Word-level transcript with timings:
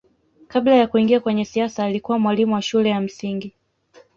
kabla 0.47 0.75
ya 0.75 0.87
kuingia 0.87 1.19
kwenye 1.19 1.45
siasa 1.45 1.83
alikuwa 1.85 2.19
mwalimu 2.19 2.53
wa 2.53 2.61
shule 2.61 2.89
ya 2.89 3.01
msingi 3.01 3.53